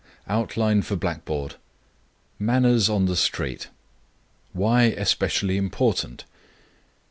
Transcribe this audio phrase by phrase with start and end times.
[0.27, 1.57] OUTLINE FOR BLACKBOARD.
[2.39, 3.67] MANNERS ON THE STREET.
[4.57, 6.25] _Why especially important.